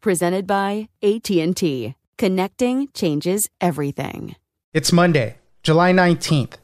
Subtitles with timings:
[0.00, 1.94] presented by AT&T.
[2.16, 4.36] Connecting changes everything.
[4.72, 6.54] It's Monday, July 19th.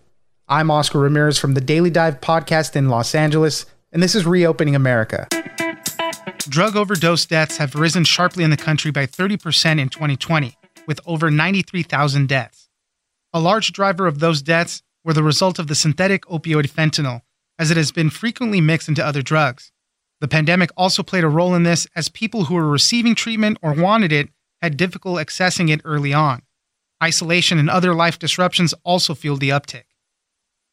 [0.48, 4.74] I'm Oscar Ramirez from the Daily Dive podcast in Los Angeles, and this is Reopening
[4.74, 5.26] America.
[6.48, 11.30] Drug overdose deaths have risen sharply in the country by 30% in 2020, with over
[11.30, 12.68] 93,000 deaths.
[13.32, 17.22] A large driver of those deaths were the result of the synthetic opioid fentanyl,
[17.58, 19.72] as it has been frequently mixed into other drugs.
[20.24, 23.74] The pandemic also played a role in this as people who were receiving treatment or
[23.74, 24.30] wanted it
[24.62, 26.40] had difficulty accessing it early on.
[27.02, 29.82] Isolation and other life disruptions also fueled the uptick.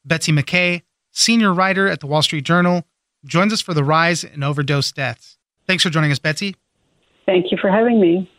[0.06, 2.85] Betsy McKay, senior writer at the Wall Street Journal,
[3.25, 5.38] joins us for the rise in overdose deaths.
[5.68, 6.56] Thanks for joining us, Betsy.
[7.25, 8.31] Thank you for having me.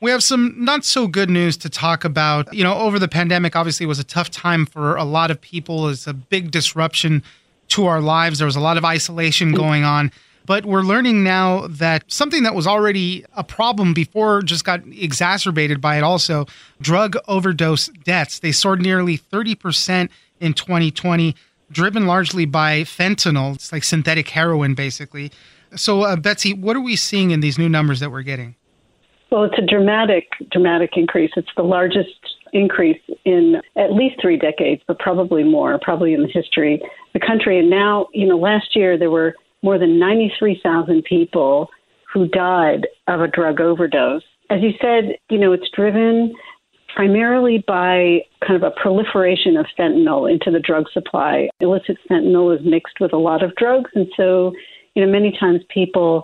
[0.00, 2.54] We have some not so good news to talk about.
[2.54, 5.38] You know, over the pandemic, obviously, it was a tough time for a lot of
[5.38, 5.90] people.
[5.90, 7.22] It's a big disruption
[7.68, 8.38] to our lives.
[8.38, 9.56] There was a lot of isolation mm.
[9.56, 10.10] going on.
[10.46, 15.80] But we're learning now that something that was already a problem before just got exacerbated
[15.80, 16.46] by it also
[16.80, 18.38] drug overdose deaths.
[18.38, 20.08] They soared nearly 30%
[20.40, 21.34] in 2020,
[21.70, 23.56] driven largely by fentanyl.
[23.56, 25.32] It's like synthetic heroin, basically.
[25.74, 28.54] So, uh, Betsy, what are we seeing in these new numbers that we're getting?
[29.30, 31.32] Well, it's a dramatic, dramatic increase.
[31.36, 36.28] It's the largest increase in at least three decades, but probably more, probably in the
[36.28, 36.80] history of
[37.12, 37.58] the country.
[37.58, 39.34] And now, you know, last year there were
[39.66, 41.68] more than 93,000 people
[42.14, 44.22] who died of a drug overdose.
[44.48, 46.32] As you said, you know, it's driven
[46.94, 51.48] primarily by kind of a proliferation of fentanyl into the drug supply.
[51.60, 54.52] Illicit fentanyl is mixed with a lot of drugs, and so,
[54.94, 56.22] you know, many times people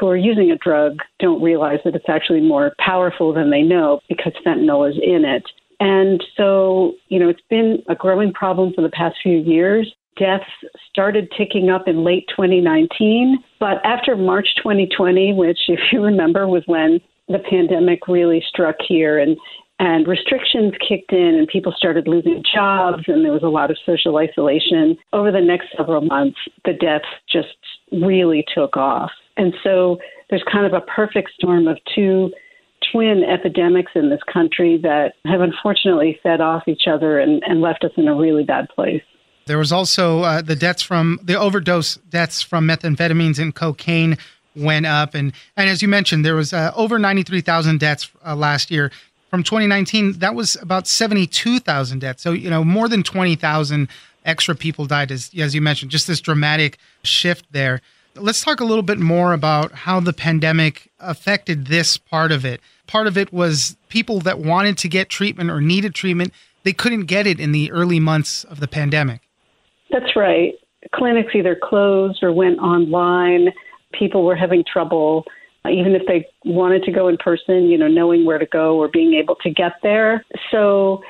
[0.00, 4.00] who are using a drug don't realize that it's actually more powerful than they know
[4.08, 5.44] because fentanyl is in it.
[5.78, 10.44] And so, you know, it's been a growing problem for the past few years deaths
[10.90, 13.38] started ticking up in late 2019.
[13.60, 19.18] But after March 2020, which, if you remember, was when the pandemic really struck here
[19.18, 19.36] and
[19.80, 23.76] and restrictions kicked in and people started losing jobs and there was a lot of
[23.86, 24.96] social isolation.
[25.12, 27.56] Over the next several months, the deaths just
[27.92, 29.12] really took off.
[29.36, 29.98] And so
[30.30, 32.32] there's kind of a perfect storm of two
[32.90, 37.84] twin epidemics in this country that have unfortunately fed off each other and, and left
[37.84, 39.02] us in a really bad place.
[39.48, 44.16] There was also uh, the deaths from the overdose deaths from methamphetamines and cocaine
[44.54, 48.10] went up, and and as you mentioned, there was uh, over ninety three thousand deaths
[48.24, 48.92] uh, last year.
[49.30, 52.22] From 2019, that was about 72,000 deaths.
[52.22, 53.86] So, you know, more than 20,000
[54.24, 57.82] extra people died, as, as you mentioned, just this dramatic shift there.
[58.14, 62.62] Let's talk a little bit more about how the pandemic affected this part of it.
[62.86, 67.04] Part of it was people that wanted to get treatment or needed treatment, they couldn't
[67.04, 69.27] get it in the early months of the pandemic.
[69.90, 70.54] That's right.
[70.94, 73.48] Clinics either closed or went online.
[73.92, 75.24] People were having trouble,
[75.64, 78.76] uh, even if they wanted to go in person, you know, knowing where to go
[78.76, 80.24] or being able to get there.
[80.50, 81.02] So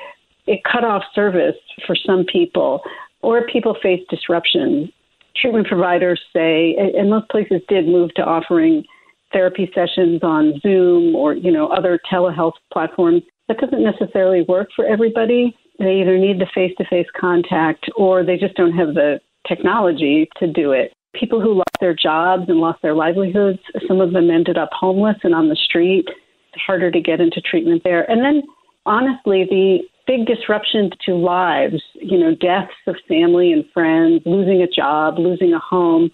[0.47, 2.81] it cut off service for some people,
[3.21, 4.91] or people faced disruption.
[5.35, 8.83] Treatment providers say, and most places did move to offering
[9.31, 13.21] therapy sessions on Zoom or, you know, other telehealth platforms.
[13.47, 15.55] That doesn't necessarily work for everybody.
[15.79, 20.27] They either need the face to face contact or they just don't have the technology
[20.39, 20.91] to do it.
[21.13, 23.59] people who lost their jobs and lost their livelihoods.
[23.87, 26.05] Some of them ended up homeless and on the street.
[26.07, 28.09] It's harder to get into treatment there.
[28.09, 28.43] And then,
[28.85, 34.67] honestly, the big disruption to lives, you know, deaths of family and friends, losing a
[34.67, 36.09] job, losing a home,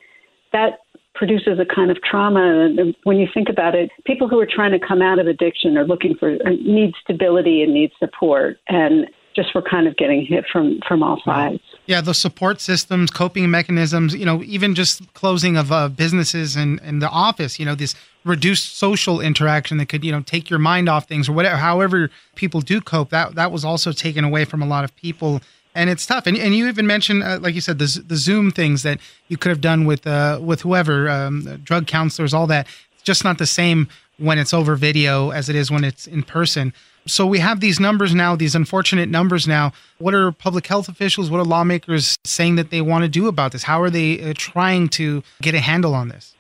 [0.52, 0.80] that
[1.14, 2.70] produces a kind of trauma.
[3.04, 5.86] When you think about it, people who are trying to come out of addiction are
[5.86, 10.80] looking for need stability and need support, and just we're kind of getting hit from
[10.88, 11.62] from all sides.
[11.86, 16.80] Yeah, the support systems, coping mechanisms, you know, even just closing of uh, businesses and,
[16.82, 20.60] and the office, you know, this reduced social interaction that could, you know, take your
[20.60, 24.46] mind off things or whatever, however people do cope, that, that was also taken away
[24.46, 25.42] from a lot of people.
[25.76, 26.26] And it's tough.
[26.26, 29.38] And, and you even mentioned, uh, like you said, the, the Zoom things that you
[29.38, 32.66] could have done with, uh, with whoever, um, drug counselors, all that.
[32.94, 36.24] It's just not the same when it's over video as it is when it's in
[36.24, 36.74] person.
[37.08, 39.74] So we have these numbers now, these unfortunate numbers now.
[40.00, 43.52] What are public health officials, what are lawmakers saying that they want to do about
[43.52, 43.64] this?
[43.64, 46.36] How are they uh, trying to get a handle on this?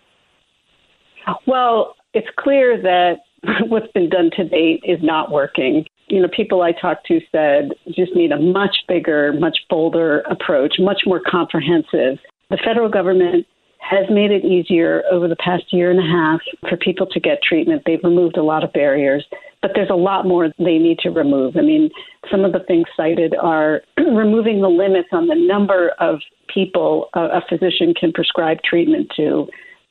[1.45, 3.17] Well, it's clear that
[3.67, 5.85] what's been done to date is not working.
[6.07, 10.75] You know, people I talked to said just need a much bigger, much bolder approach,
[10.79, 12.19] much more comprehensive.
[12.49, 13.47] The federal government
[13.89, 17.43] has made it easier over the past year and a half for people to get
[17.43, 17.83] treatment.
[17.85, 19.23] They've removed a lot of barriers,
[19.61, 21.55] but there's a lot more they need to remove.
[21.55, 21.91] I mean,
[22.31, 26.19] some of the things cited are removing the limits on the number of
[26.51, 29.47] people a, a physician can prescribe treatment to.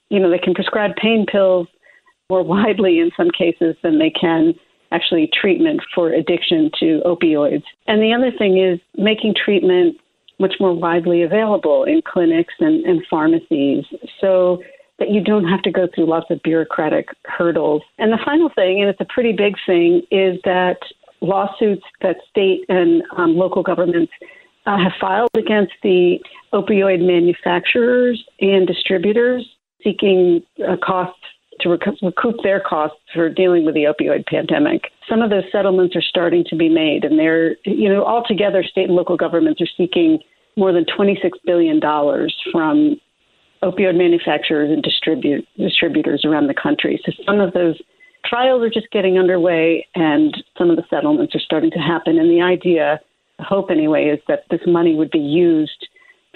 [0.08, 1.68] You know, they can prescribe pain pills
[2.28, 4.54] more widely in some cases than they can
[4.90, 7.64] actually treatment for addiction to opioids.
[7.86, 9.96] And the other thing is making treatment
[10.38, 13.84] much more widely available in clinics and, and pharmacies
[14.20, 14.62] so
[14.98, 17.82] that you don't have to go through lots of bureaucratic hurdles.
[17.98, 20.78] And the final thing, and it's a pretty big thing, is that
[21.20, 24.12] lawsuits that state and um, local governments
[24.66, 26.18] uh, have filed against the
[26.52, 29.46] opioid manufacturers and distributors
[29.82, 31.20] seeking uh, costs
[31.60, 34.90] to rec- recoup their costs for dealing with the opioid pandemic.
[35.08, 38.86] Some of those settlements are starting to be made, and they're, you know, altogether, state
[38.88, 40.18] and local governments are seeking
[40.56, 41.80] more than $26 billion
[42.52, 42.96] from
[43.62, 47.00] opioid manufacturers and distribute, distributors around the country.
[47.04, 47.80] So some of those
[48.24, 52.18] trials are just getting underway, and some of the settlements are starting to happen.
[52.18, 53.00] And the idea,
[53.40, 55.88] hope anyway, is that this money would be used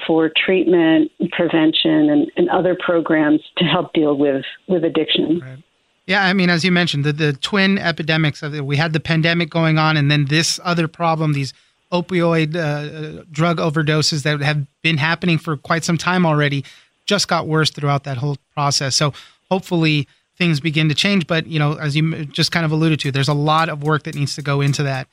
[0.07, 5.41] for treatment, prevention, and, and other programs to help deal with, with addiction.
[5.41, 5.59] Right.
[6.07, 9.51] Yeah, I mean, as you mentioned, the, the twin epidemics of we had the pandemic
[9.51, 11.53] going on, and then this other problem, these
[11.93, 16.65] opioid uh, drug overdoses that have been happening for quite some time already,
[17.05, 18.97] just got worse throughout that whole process.
[18.97, 19.13] So
[19.51, 21.27] hopefully things begin to change.
[21.27, 24.05] But you know, as you just kind of alluded to, there's a lot of work
[24.05, 25.09] that needs to go into that.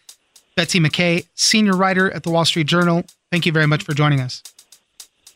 [0.56, 3.04] Betsy McKay, senior writer at the Wall Street Journal.
[3.32, 4.42] Thank you very much for joining us.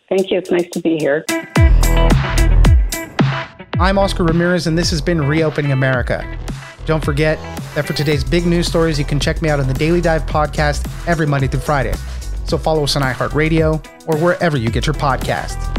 [0.10, 0.40] Thank you.
[0.40, 1.24] It's nice to be here.
[3.80, 6.38] I'm Oscar Ramirez, and this has been Reopening America.
[6.86, 7.38] Don't forget
[7.76, 10.24] that for today's big news stories, you can check me out on the Daily Dive
[10.24, 11.94] podcast every Monday through Friday.
[12.46, 15.79] So follow us on iHeartRadio or wherever you get your podcasts.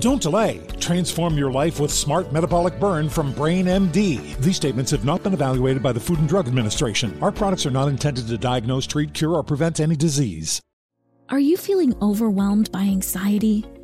[0.00, 0.60] Don't delay.
[0.78, 4.36] Transform your life with Smart Metabolic Burn from Brain MD.
[4.38, 7.18] These statements have not been evaluated by the Food and Drug Administration.
[7.20, 10.60] Our products are not intended to diagnose, treat, cure, or prevent any disease.
[11.30, 13.66] Are you feeling overwhelmed by anxiety,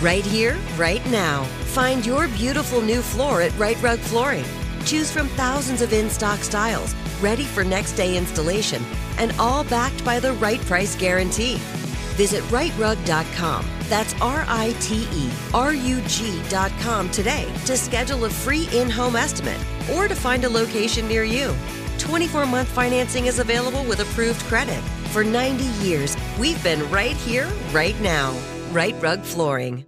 [0.00, 1.42] Right here, right now.
[1.74, 4.44] Find your beautiful new floor at Rite Rug Flooring.
[4.84, 8.80] Choose from thousands of in stock styles, ready for next day installation,
[9.18, 11.56] and all backed by the right price guarantee.
[12.14, 13.66] Visit riterug.com.
[13.88, 19.16] That's R I T E R U G.com today to schedule a free in home
[19.16, 19.60] estimate
[19.92, 21.52] or to find a location near you.
[21.98, 24.80] 24 month financing is available with approved credit.
[25.10, 28.38] For 90 years, we've been right here, right now.
[28.70, 29.84] Rite Rug Flooring.